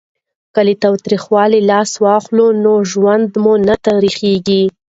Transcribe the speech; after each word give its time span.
که 0.53 0.61
له 0.67 0.73
تاوتریخوالي 0.83 1.59
لاس 1.69 1.91
واخلو 2.03 2.47
نو 2.63 2.73
ژوند 2.91 3.29
نه 3.67 3.75
تریخیږي. 3.85 4.63